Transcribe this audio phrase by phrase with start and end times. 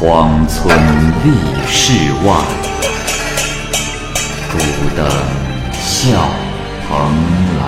[0.00, 0.72] 荒村
[1.24, 1.32] 立
[1.66, 1.92] 世
[2.24, 2.32] 外，
[4.52, 4.56] 孤
[4.96, 5.04] 灯
[5.72, 6.30] 笑
[6.86, 6.88] 蓬
[7.58, 7.60] 莱。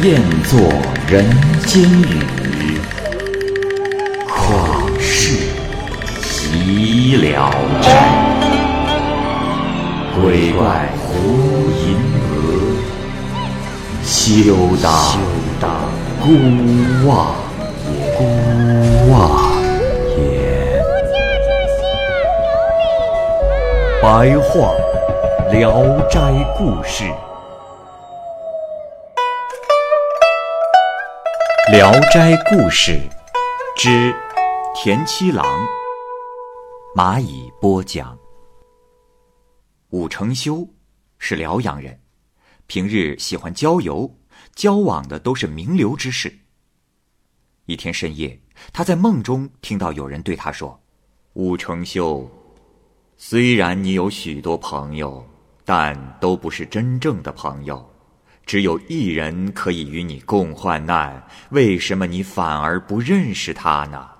[0.00, 0.58] 雁作
[1.06, 1.30] 人
[1.66, 2.80] 间雨，
[4.26, 5.36] 旷世
[6.22, 7.52] 岂了
[7.82, 7.86] 斋。
[10.14, 11.10] 鬼怪胡
[11.84, 11.98] 银
[12.30, 12.34] 娥，
[14.02, 14.56] 休
[15.60, 15.70] 当
[16.18, 16.26] 孤
[17.06, 17.34] 望。
[18.16, 18.20] 孤
[19.10, 19.41] 望
[24.02, 24.74] 白话
[25.52, 26.18] 《聊斋
[26.58, 27.04] 故事》，
[31.70, 32.98] 《聊斋故事》
[33.80, 34.12] 之
[34.74, 35.46] 田七郎，
[36.96, 38.18] 蚂蚁播讲。
[39.90, 40.66] 武承修
[41.18, 42.00] 是辽阳人，
[42.66, 44.12] 平日喜欢郊游，
[44.56, 46.40] 交往的都是名流之士。
[47.66, 48.40] 一天深夜，
[48.72, 50.82] 他在梦中听到有人对他说
[51.34, 52.28] ：“武承修，
[53.24, 55.24] 虽然你有许多朋友，
[55.64, 57.88] 但都不是真正的朋友。
[58.44, 64.10] 只有一人可以与你共患难，为什么你反而不认识他呢？”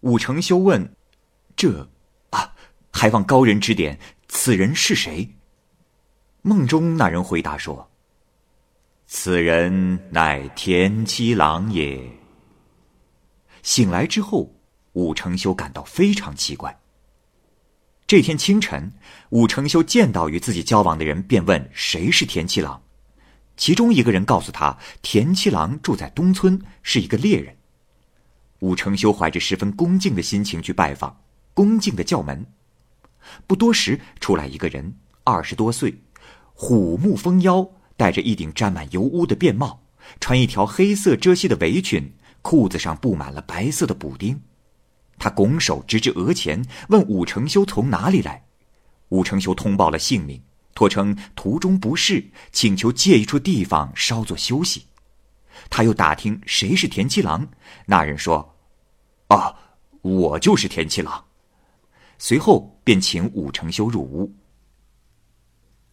[0.00, 0.96] 武承修问
[1.54, 1.86] ：“这？”
[2.32, 2.54] 啊
[2.90, 5.36] 还望高人指点，此人是谁？
[6.40, 7.90] 梦中那人回答说
[9.06, 12.10] ：“此人乃田七郎也。”
[13.62, 14.50] 醒来之后，
[14.94, 16.74] 武承修感到非常奇怪。
[18.06, 18.92] 这天清晨，
[19.30, 22.80] 武承修见到与自己交往的人，便问谁是田七郎。
[23.56, 27.56] 其中一个人告诉他，田七郎住在东村，是一个猎人。
[28.60, 31.20] 武承修怀着十分恭敬的心情去拜访，
[31.52, 32.46] 恭敬的叫门。
[33.44, 35.92] 不多时，出来一个人，二十多岁，
[36.54, 39.82] 虎目丰腰，戴着一顶沾满油污的便帽，
[40.20, 44.40] 穿一条黑色遮膝的围裙，裤子上布满了白色的补丁。
[45.18, 48.44] 他拱手直至额前，问武承修从哪里来。
[49.08, 50.42] 武承修通报了姓名，
[50.74, 54.86] 托称途中不适，请求借一处地方稍作休息。
[55.70, 57.48] 他又打听谁是田七郎，
[57.86, 58.56] 那人说
[59.28, 59.54] ：“啊，
[60.02, 61.24] 我就是田七郎。”
[62.18, 64.34] 随后便请武承修入屋。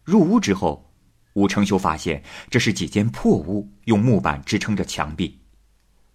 [0.04, 0.92] 入屋之后，
[1.34, 5.40] 武承修发现这是几间破屋，用木板支撑着墙壁。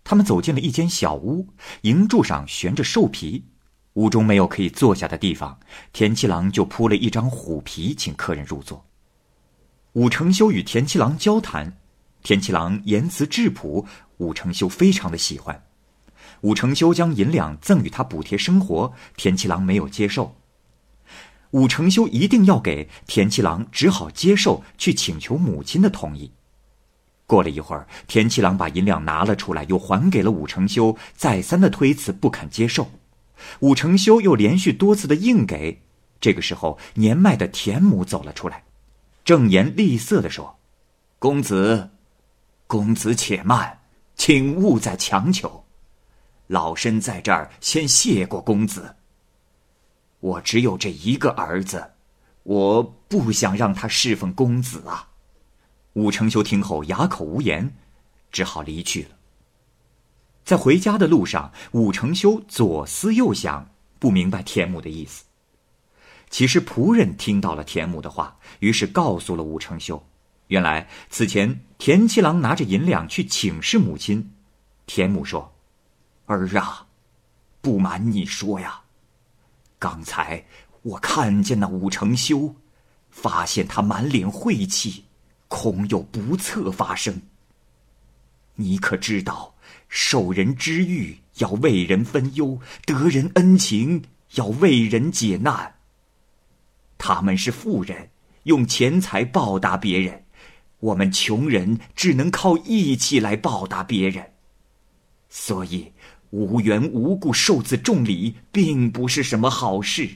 [0.09, 1.47] 他们走进了一间小屋，
[1.81, 3.45] 营柱上悬着兽皮，
[3.93, 5.59] 屋中没有可以坐下的地方，
[5.93, 8.83] 田七郎就铺了一张虎皮，请客人入座。
[9.93, 11.77] 武承修与田七郎交谈，
[12.23, 13.85] 田七郎言辞质朴，
[14.17, 15.63] 武承修非常的喜欢。
[16.41, 20.35] 武承修将银两赠与他补贴生活，田七郎没有接受。
[21.51, 26.31] 武承修一定要给田七郎，只好接受，去请求母亲的同意。
[27.29, 32.89] 过了一会儿，田七郎把银两拿了出来，又还给了武承修，再三的推辞不肯接受。
[33.59, 35.79] 武承修又连续多次的硬给。
[36.19, 38.63] 这个时候，年迈的田母走了出来，
[39.23, 40.57] 正颜厉色的说
[41.19, 41.91] ：“公子，
[42.65, 43.79] 公子且慢，
[44.15, 45.63] 请勿再强求。”
[46.47, 48.95] 老身在这儿先谢过公子。
[50.19, 51.91] 我只有这一个儿子，
[52.41, 55.08] 我不想让他侍奉公子啊！
[55.99, 57.75] 武承修听后哑口无言，
[58.31, 59.09] 只好离去了。
[60.45, 65.25] 在回家的路上，武承修左思右想，不明白田母的意思。
[66.29, 70.01] 其实仆人听到了田母的话，于是告诉了武承修：
[70.47, 74.31] 原来此前田七郎拿着银两去请示母亲，
[74.85, 75.53] 田母说。
[76.27, 76.87] 儿啊，
[77.59, 78.81] 不瞒你说呀，
[79.77, 80.45] 刚才
[80.83, 82.55] 我看见那武承修，
[83.09, 85.05] 发现他满脸晦气，
[85.49, 87.21] 恐有不测发生。
[88.55, 89.55] 你可知道，
[89.89, 94.03] 受人之遇要为人分忧，得人恩情
[94.35, 95.75] 要为人解难。
[96.97, 98.09] 他们是富人，
[98.43, 100.23] 用钱财报答别人；
[100.79, 104.31] 我们穷人只能靠义气来报答别人。
[105.27, 105.91] 所以。
[106.31, 110.07] 无缘无故受此重礼，并不是什么好事，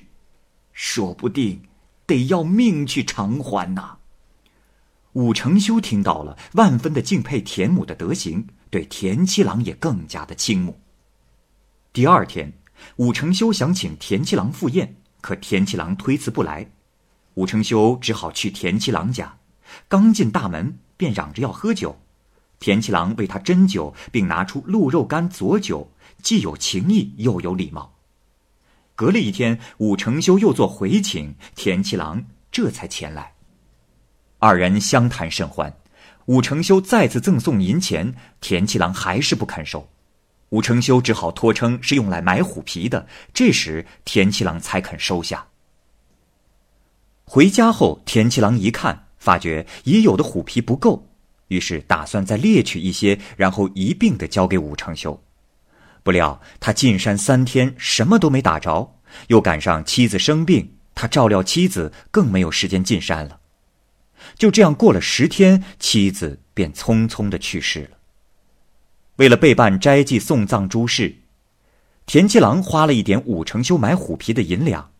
[0.71, 1.59] 说不定
[2.05, 3.97] 得要命去偿还呐。
[5.13, 10.79] 武承修听到了，万分的敬佩田母的德行，对田七郎也更加的倾慕。
[11.91, 12.51] 第二天，
[12.95, 16.67] 武承修想请田七郎赴宴，可田七郎推辞不来，
[17.35, 19.37] 武承修只好去田七郎家。
[19.87, 21.99] 刚进大门，便嚷着要喝酒，
[22.59, 25.91] 田七郎为他斟酒，并拿出鹿肉干佐酒。
[26.23, 27.93] 既有情义，又有礼貌。
[28.95, 33.32] 隔了一天，武承修又做回请，田七郎这才前来。
[34.45, 35.73] 二人相谈甚欢，
[36.25, 39.87] 武承修再次赠送银钱，田七郎还是不肯收。
[40.49, 43.07] 武承修只好托称是用来买虎皮的。
[43.33, 45.47] 这时田七郎才肯收下。
[47.23, 51.07] 回家后，田七郎一看，发觉已有的虎皮不够，
[51.47, 55.23] 于是打算再猎取一些，然后一并的交给武承修。
[56.03, 58.93] 不料他进山三天，什么都没打着，
[59.27, 63.39] 又赶上妻子生病，他照料妻子，更没有时间进山了。
[64.37, 67.97] 就这样过了十天，妻子便匆匆的去世了。
[69.17, 71.15] 为了备办斋祭送葬诸事，
[72.05, 74.91] 田七郎花了一点武承修买虎皮的银两，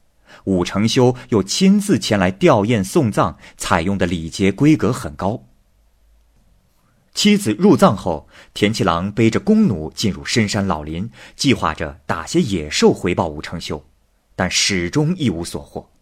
[0.46, 5.44] 武承修又亲自前来吊唁送葬，采用的礼节规格很高。
[7.14, 13.86] 妻子入葬后，田七郎背着弓弩进入深山老林，计划着打些野兽回报武承修，
[14.36, 15.93] 但始终一无所获。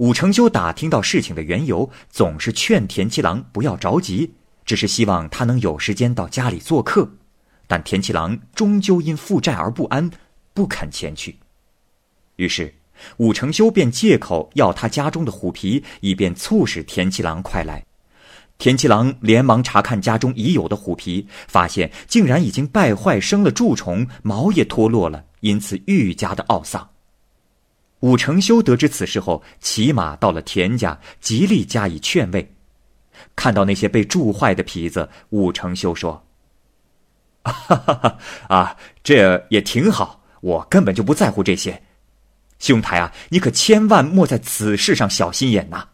[0.00, 4.32] 武承修打听到事情的缘由，总是劝田七郎不要着急。
[4.64, 7.06] 只是希望他能有时间到家里做客，
[7.66, 10.10] 但田七郎终究因负债而不安，
[10.54, 11.36] 不肯前去。
[12.36, 12.72] 于是，
[13.18, 17.84] 武承修便借口要他家中的虎皮，以便促使田七郎快来。
[18.56, 26.88] 田七郎连忙查看家中已有的虎皮，发现竟然已经败坏，生了蛀虫，毛也脱落了，因此愈加的懊丧。
[28.00, 32.54] 武承修得知此事后，骑马到了田家，极力加以劝慰。
[33.36, 36.26] 看到那些被蛀坏的皮子，武承修说
[37.44, 38.18] ：“哈哈哈，
[38.48, 41.82] 啊，这也挺好，我根本就不在乎这些。
[42.58, 45.88] 兄台啊，你可千万莫在此事上小心眼呐！”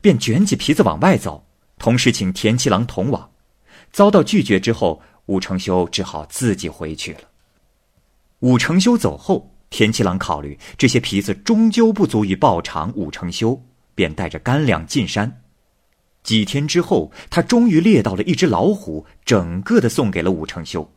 [0.00, 1.44] 便卷起皮子往外走，
[1.78, 3.28] 同时请田七郎同往。
[3.90, 7.20] 遭到拒绝之后，武承修只好自己回去了。
[8.38, 13.60] 武承修走后，田七郎考虑这些皮子终究不足以报偿武承修，
[13.94, 15.42] 便带着干粮进山。
[16.22, 20.92] 几天之后，他终于猎到了一只老虎，整个的送给了武承修。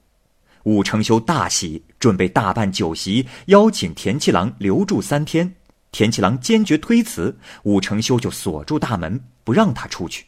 [0.64, 5.56] 武承修大喜，准备大办酒席，邀请田七郎留住三天。
[5.92, 10.25] 田七郎坚决推辞，武承修就锁住大门，不让他出去。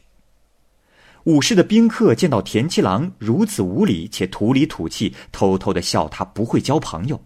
[1.24, 7.20] 武士的宾客见到田七郎如此无礼且土里土气，偷偷的笑他不会交朋友。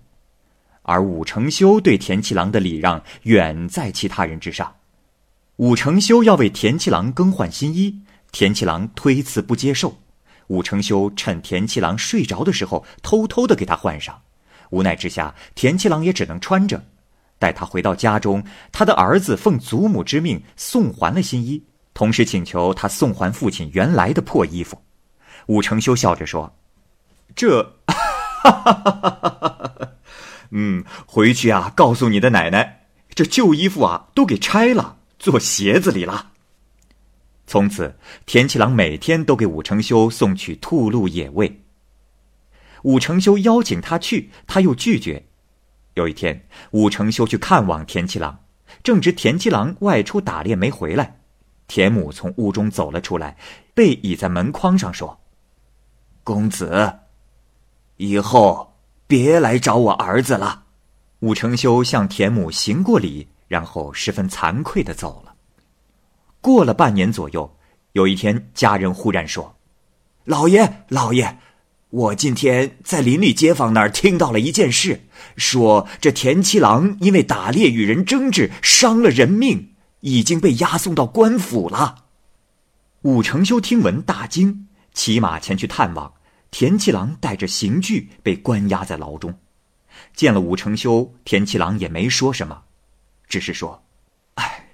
[0.83, 4.73] 而武承修对田七郎的礼让远在其他人之上。
[5.57, 7.95] 武承修要为田七郎更换新衣，
[8.33, 9.97] 田七郎推辞不接受。
[10.47, 14.21] 武承修趁田七郎睡着的时候，偷偷的给他换上。
[14.71, 16.83] 无奈之下，田七郎也只能穿着。
[17.39, 18.43] 待他回到家中，
[18.73, 21.63] 他的儿子奉祖母之命送还了新衣，
[21.95, 24.81] 同时请求他送还父亲原来的破衣服。
[25.47, 26.53] 武承修笑着说
[27.35, 29.50] ：“这，哈哈哈哈哈哈，
[30.51, 36.33] 嗯，回去啊，告诉你的奶奶，这旧衣服啊，都给拆了。”做鞋子里了。
[37.47, 37.95] 从此，
[38.25, 41.61] 田七郎每天都给武承修送去兔鹿野味。
[42.85, 45.27] 武承修邀请他去，他又拒绝。
[45.93, 48.39] 有一天，武承修去看望田七郎，
[48.83, 51.19] 正值田七郎外出打猎没回来，
[51.69, 53.37] 田母从屋中走了出来，
[53.75, 55.21] 背倚在门框上说
[56.25, 57.01] ：“公子，
[57.99, 58.70] 以后
[59.11, 60.63] 别来找我儿子了。”
[61.21, 63.29] 武承修向田母行过礼。
[63.51, 65.35] 然后十分惭愧的走了。
[66.41, 67.57] 过了半年左右，
[67.95, 69.57] 有一天，家人忽然说
[70.23, 71.37] ：“老爷，老爷，
[71.89, 75.01] 我今天在邻里街坊那儿听到了一件事，
[75.37, 82.05] 说这田七郎因为打猎与人争执，伤了人命，已经被押送到官府了。”
[83.03, 86.13] 武承修听闻大惊，骑马前去探望。
[86.51, 89.39] 田七郎带着刑具被关押在牢中。
[90.15, 92.65] 见了武承修，田七郎也没说什么。
[93.29, 93.85] 只是说
[94.35, 94.71] ：“哎，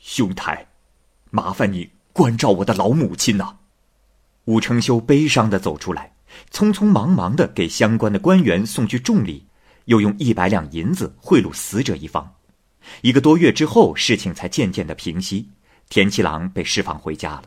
[0.00, 0.66] 兄台，
[1.30, 3.58] 麻烦你关照我的老母亲呐。”
[4.46, 6.12] 武承修悲伤的走出来，
[6.50, 9.46] 匆匆忙忙的给相关的官员送去重礼，
[9.86, 12.34] 又用一百两银子贿赂死者一方。
[13.00, 15.48] 一个多月之后，事情才渐渐的平息，
[15.88, 17.44] 田七郎被释放回家了。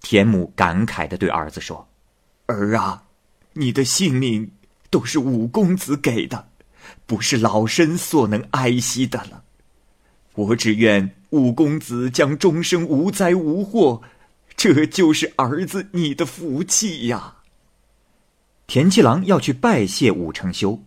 [0.00, 1.88] 田母感慨的对儿子说
[2.46, 3.04] ：“儿啊，
[3.52, 4.50] 你的性命
[4.90, 6.48] 都是五公子给的。”
[7.06, 9.42] 不是老身所能爱惜的了，
[10.34, 14.02] 我只愿五公子将终生无灾无祸，
[14.54, 17.36] 这就是儿子你的福气呀。
[18.66, 20.78] 田七郎要去拜谢武承修，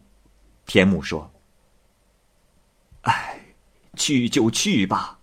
[0.67, 1.31] 田母说
[3.01, 3.39] ：“哎，
[3.95, 5.19] 去就去吧，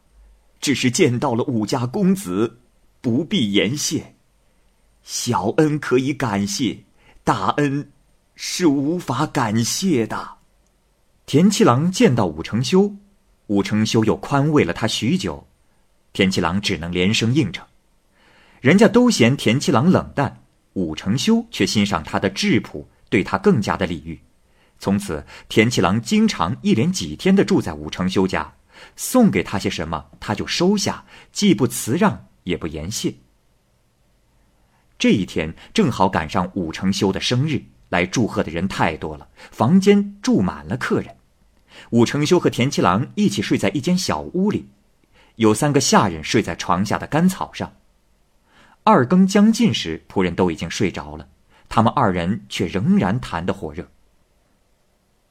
[0.60, 2.58] 只是见到了武家公子，
[3.00, 4.13] 不必言谢。
[5.04, 6.84] 小恩可以感谢，
[7.22, 7.92] 大恩
[8.34, 10.38] 是无法感谢的。”
[11.26, 12.96] 田七郎见到武承修，
[13.46, 15.46] 武承修又宽慰了他许久，
[16.12, 17.64] 田七郎只能连声应承。
[18.60, 20.42] 人家都嫌田七郎冷淡，
[20.72, 24.18] 武承修却欣赏他的质朴，对他更加的礼遇。
[24.78, 28.54] 从此，田七郎经常一连几天的住在武承修家，
[28.96, 33.14] 送给他些什么，他就收下，既不辞让，也不言谢。
[34.98, 41.16] 这一天正好赶上武承修的生日，来祝贺的人太多了，房间住满了客人。
[41.90, 44.68] 武承修和田七郎一起睡在一间小屋里，
[45.36, 47.72] 有三个下人睡在床下的干草上。
[48.84, 51.26] 二更将近时，仆人都已经睡着了，
[51.68, 53.88] 他们二人却仍然谈得火热。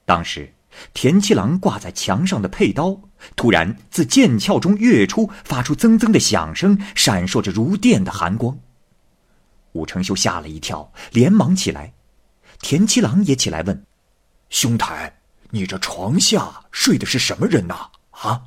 [0.04, 0.52] 当时，
[0.92, 3.00] 田七郎挂在墙上的佩刀
[3.36, 8.58] 突然自剑鞘中跃出，发出铮铮的响声，闪烁着如电的寒光。
[9.74, 11.92] 武承修吓了一跳，连忙起来。
[12.60, 13.86] 田七郎也起来问
[14.50, 18.42] ：“兄台，你这床下睡的是什么人呐？”啊？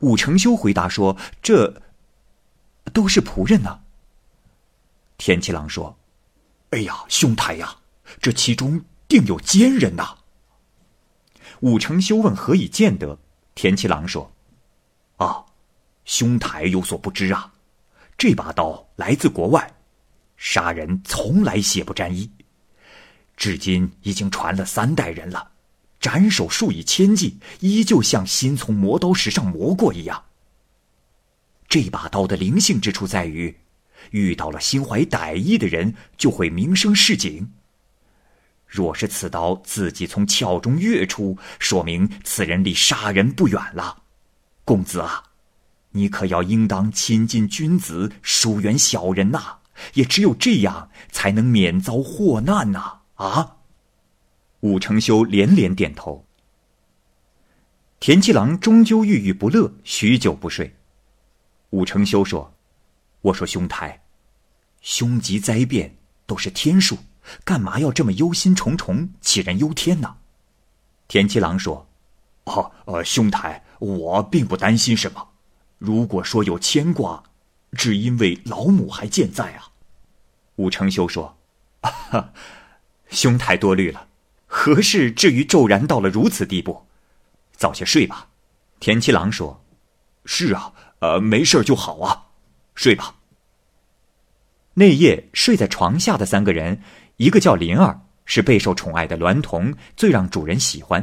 [0.00, 1.82] 武承修回答说：“这
[2.92, 3.80] 都是仆人呢。”
[5.16, 5.96] 田七郎说
[6.70, 7.76] ：“哎呀，兄台呀，
[8.20, 10.18] 这其中定有奸人呐！”
[11.60, 13.18] 武承修问：“何以见得？”
[13.54, 14.30] 田七郎说
[15.16, 15.46] ：“啊，
[16.04, 17.54] 兄台有所不知啊，
[18.18, 19.72] 这把刀来自国外，
[20.36, 22.30] 杀人从来血不沾衣，
[23.36, 25.52] 至今已经传了三代人了，
[26.00, 30.24] 斩首数以千计，依旧像新从磨刀石上磨过一样。
[31.68, 33.56] 这把刀的灵性之处在于。”
[34.12, 37.50] 遇到了心怀歹意的人，就会名声示警。
[38.64, 44.02] 若是此刀自己从鞘中跃出，说明此人离杀人不远了。
[44.64, 45.24] 公子啊，
[45.90, 49.58] 你可要应当亲近君子，疏远小人呐！
[49.94, 53.00] 也只有这样，才能免遭祸难呐！
[53.14, 53.56] 啊！
[54.60, 56.24] 武承修连连点头。
[58.00, 60.76] 田七郎终究郁郁不乐，许久不睡。
[61.70, 62.52] 武承修说。
[63.22, 64.02] 我说兄台，
[64.82, 66.96] 凶吉灾变都是天数，
[67.44, 70.18] 干嘛要这么忧心忡忡、杞人忧天呢？
[71.08, 71.88] 田七郎说
[72.44, 75.30] ：“哦，呃，兄台，我并不担心什么。
[75.78, 77.24] 如果说有牵挂，
[77.76, 79.70] 只因为老母还健在啊。”
[80.56, 81.36] 武承修说
[81.82, 82.32] ：“啊
[83.10, 84.08] 兄台多虑了，
[84.46, 86.86] 何事至于骤然到了如此地步？
[87.52, 88.28] 早些睡吧。”
[88.80, 89.62] 田七郎说
[90.26, 92.24] ：“是啊，呃，没事就好啊。”
[92.74, 93.14] 睡吧。
[94.74, 96.82] 那夜睡在床下的三个人，
[97.16, 101.02] 一个叫林儿，是备受宠爱的娈童，最让主人喜欢；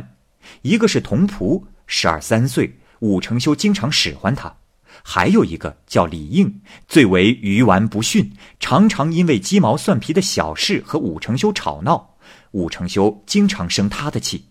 [0.62, 4.56] 一个是童仆，十二三岁，武承修经常使唤他；
[5.04, 12.16] 还有一个叫李应，最为愚顽不驯，常常因为鸡毛蒜皮的小事和武承修吵闹，
[12.52, 14.46] 武承修经常生他的气。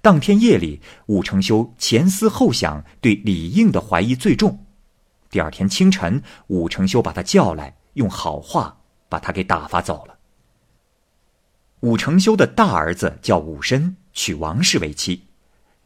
[0.00, 4.64] 当天夜里，武承修前思后想，对李应的怀疑最重。
[5.28, 10.16] 第二天清晨，武承修把他叫来，用好话把他给打发走了。
[11.80, 15.24] 武承修的大儿子叫武申，娶王氏为妻。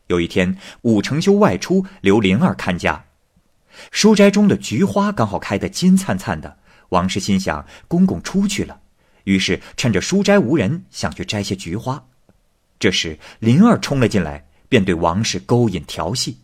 [0.07, 3.07] 有一天，武承修外出，留灵儿看家。
[3.91, 6.59] 书斋中的菊花刚好开得金灿灿的，
[6.91, 8.81] 王氏心想公公出去了，
[9.25, 12.03] 于是趁着书斋无人，想去摘些菊花。
[12.79, 16.39] 这时，灵儿冲了进来，便对王氏勾引调戏。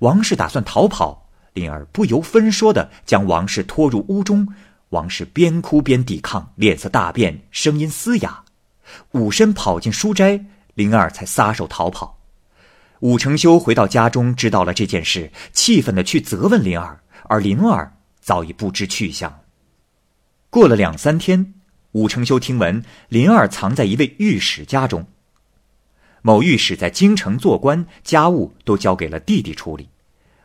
[0.00, 1.28] 王氏打算逃跑。
[1.52, 4.46] 灵儿不由分说的将王氏拖入屋中，
[4.90, 8.44] 王氏边哭边抵抗，脸色大变，声音嘶哑。
[9.12, 10.44] 武身跑进书斋，
[10.74, 12.19] 灵儿才撒手逃跑。
[13.00, 19.40] 武承修回到家中，知道了这件事，气愤的去责问灵儿，而灵儿早已不知去向。
[20.50, 21.54] 过了两三天，
[21.92, 25.06] 武承修听闻灵儿藏在一位御史家中。
[26.20, 29.88] 某御史在京城做官，家务都交给了弟弟处理。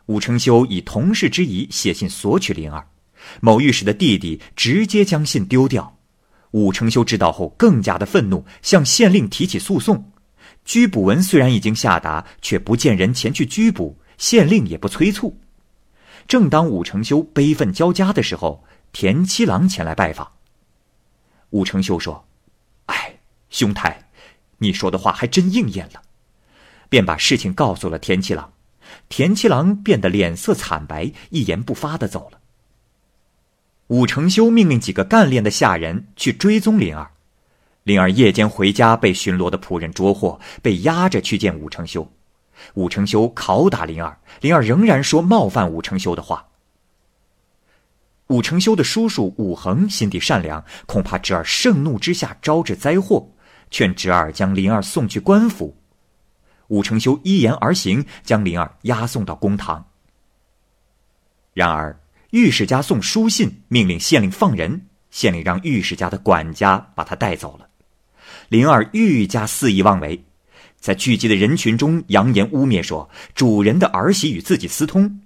[0.05, 2.87] 武承修以同事之谊写信索取灵儿，
[3.41, 5.97] 某御史的弟弟直接将信丢掉。
[6.51, 10.13] 武承修知道后更加的愤怒，向县令提起诉讼。
[10.65, 15.39] 拘捕文虽然已经下达，却不见人前去拘捕，县令也不催促。
[16.27, 20.31] 正当武承修悲愤交加的时候，田七郎前来拜访。
[21.51, 22.27] 武承修说
[22.87, 23.19] ：“哎，
[23.49, 24.09] 兄台，
[24.57, 26.01] 你说的话还真应验了。”
[26.89, 28.51] 便把事情告诉了田七郎。
[29.07, 32.39] 田七郎变得脸色惨白，一言不发的走了。
[33.87, 37.11] 武承修命令几个干练的下人去追踪灵儿。
[37.85, 42.11] 灵儿夜间回家，被巡逻的仆人捉获，被押着去见武承修。
[42.73, 46.47] 武承修拷打灵儿，灵儿仍然说冒犯武承修的话。
[48.29, 53.29] 武承修的叔叔武恒心地善良，恐怕侄儿盛怒之下招致灾祸，
[53.69, 55.77] 劝侄儿将灵儿送去官府。
[56.69, 59.85] 武承修依言而行，将灵儿押送到公堂。
[61.53, 61.99] 然而，
[62.31, 64.87] 御史家送书信，命令县令放人。
[65.11, 67.64] 县令让御史家的管家把他带走了。
[68.49, 70.23] 灵儿愈加肆意妄为，
[70.79, 75.19] 在聚集的人群中扬言污蔑说主人的儿媳与自己私通。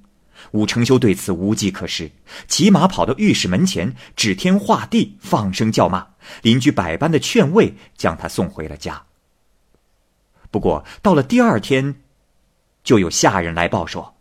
[0.52, 2.10] 武承修对此无计可施，
[2.48, 6.08] 骑马跑到浴室门前，指天画地，放声叫骂。
[6.42, 9.04] 邻居百般的劝慰，将他送回了家。
[10.50, 11.96] 不过到了第二天，
[12.84, 14.16] 就有下人来报说：“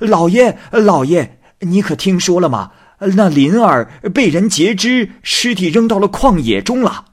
[0.00, 2.72] 老爷，老爷，你可听说了吗？
[2.98, 7.06] 那林儿被人截肢，尸体扔到了旷野中了。”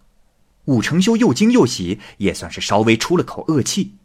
[0.69, 3.95] 武承修又惊又喜，也算是稍微出了口恶气。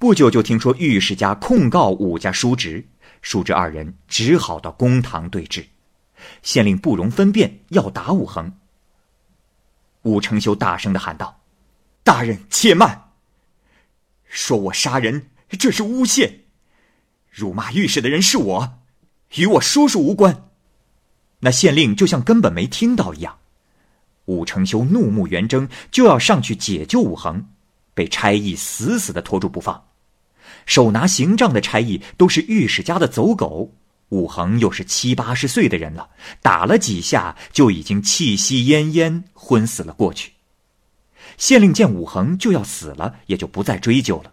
[0.00, 2.84] 不久就听说御史家控告武家叔侄，
[3.22, 5.68] 叔侄二人只好到公堂对质。
[6.42, 8.52] 县令不容分辨，要打武恒。
[10.02, 11.40] 武承修大声的喊道
[12.02, 13.12] ：“大人且慢！
[14.24, 16.28] 说我杀人，这是诬陷；
[17.30, 18.80] 辱骂御史的人是我，
[19.36, 20.48] 与我叔叔无关。”
[21.40, 23.38] 那县令就像根本没听到一样。
[24.30, 27.44] 武承修怒目圆睁，就要上去解救武恒，
[27.94, 29.82] 被差役死死的拖住不放。
[30.66, 33.72] 手拿刑杖的差役都是御史家的走狗，
[34.10, 36.10] 武恒又是七八十岁的人了，
[36.40, 40.34] 打了几下就已经气息奄奄，昏死了过去。
[41.36, 44.32] 县令见武恒就要死了，也就不再追究了。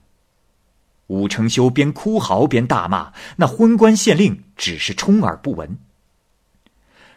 [1.07, 5.79] 武承修边哭嚎边大骂，那昏官县令只是充耳不闻。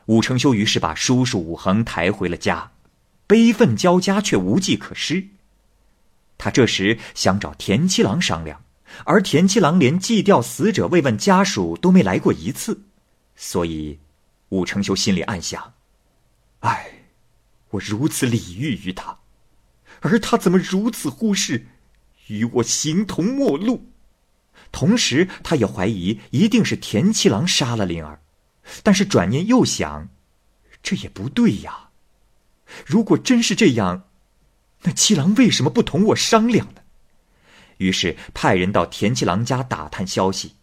[0.06, 2.72] 武承修于是把叔叔武恒抬回了家，
[3.26, 5.28] 悲愤交加，却无计可施。
[6.36, 8.62] 他这时想找田七郎商量，
[9.04, 12.82] 而田七郎连祭吊死者慰问家属都没来过一次，
[13.36, 13.98] 所以
[14.48, 15.74] 武承修心里暗想
[16.60, 16.90] ：“唉，
[17.70, 19.18] 我如此礼遇于他，
[20.00, 21.66] 而他怎么如此忽视，
[22.28, 23.86] 与我形同陌路？”
[24.72, 28.20] 同时，他也怀疑一定是田七郎杀了灵儿。
[28.82, 30.08] 但是转念又想，
[30.82, 31.90] 这也不对呀。
[32.86, 34.04] 如果真是这样，
[34.82, 36.82] 那七郎为什么不同我商量呢？
[37.78, 40.54] 于是派人到田七郎家打探消息。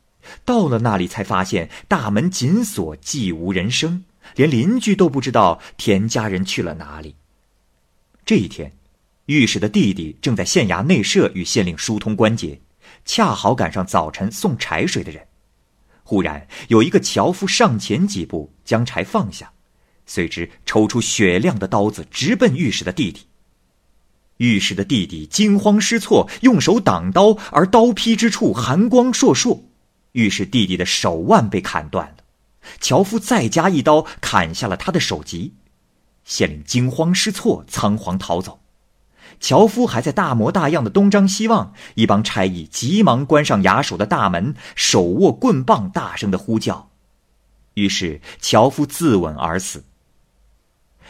[0.44, 4.04] 到了那里，才发现大门紧锁，寂无人声，
[4.36, 7.16] 连邻居都不知道田家人去了哪里。
[8.26, 8.74] 这一天，
[9.28, 12.60] 御史的弟弟正在县衙内设与县令疏通关节，
[13.06, 15.27] 恰好赶上早晨送柴水的人。
[16.08, 19.52] 忽然有一个樵夫上前几步，将柴放下，
[20.06, 23.24] 随之抽出雪亮的刀子，直奔御史的弟弟。
[24.38, 29.64] 御史的弟弟惊慌失措，用手挡刀，而刀劈之处寒光烁烁，
[30.14, 32.24] 御史弟弟的手腕被砍断了。
[32.80, 35.56] 樵夫再加一刀，砍下了他的首级。
[36.24, 38.62] 县令惊慌失措，仓皇逃走。
[39.40, 46.90] 樵夫还在大模大样的东张西望，一帮差役急忙关上衙署的大门，手握棍棒，大声的呼叫。
[47.76, 49.84] 于是樵夫自刎而死。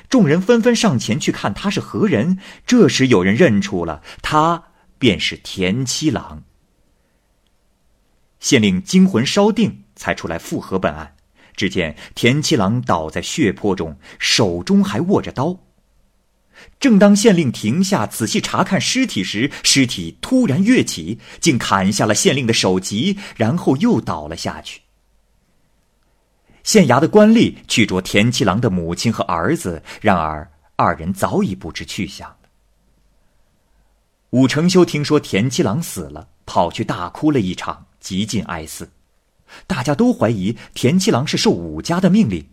[0.10, 2.40] 众人纷纷上前去看他是何人。
[2.66, 4.66] 这时有人认出了他，
[4.98, 6.44] 便是田七郎。
[8.40, 11.16] 县令惊魂稍定，才出来复核本案。
[11.56, 15.58] 只见田七郎倒在血泊中，手中还握着刀。
[16.80, 24.82] 正当县令停下仔细查看尸体时，尸体突然跃起，竟砍下了县令的首级，然后又倒了下去。
[26.64, 32.38] 县衙的官吏去捉田七郎的母亲和儿子，然而二人早已不知去向了。
[34.32, 38.92] 武承修听说田七郎死了，跑去大哭了一场，极尽哀思。
[39.66, 42.46] 大家都怀疑田七郎是受武家的命令。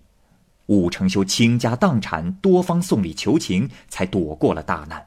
[0.66, 5.06] 武承修倾家荡产，多方送礼求情，才躲过了大难。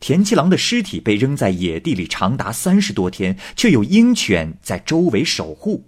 [0.00, 5.84] 田七郎的尸体被扔在野地里长达三十多天，却有鹰犬在周围守护。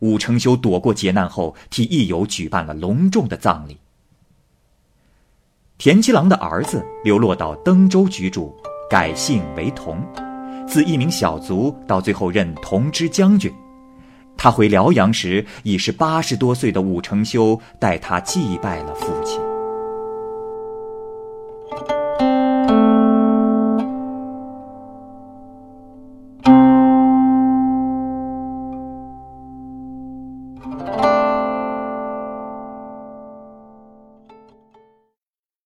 [0.00, 3.78] 武承修躲过劫难后，替义友举办了隆重的葬礼。
[5.78, 8.52] 田七郎的儿子流落到登州居住，
[8.90, 10.04] 改姓为同，
[10.66, 13.52] 自一名小卒到最后任同知将军。
[14.36, 19.51] 他回辽阳时，已是八十多岁的武承修带他祭拜了父亲。